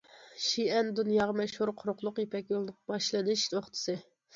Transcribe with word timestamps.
شىئەن 0.45 0.89
دۇنياغا 1.01 1.37
مەشھۇر 1.43 1.75
قۇرۇقلۇق 1.85 2.25
يىپەك 2.25 2.53
يولىنىڭ 2.59 2.83
باشلىنىش 2.95 3.51
نۇقتىسى. 3.59 4.03